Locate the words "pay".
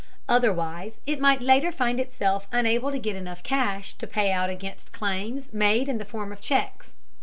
4.07-4.31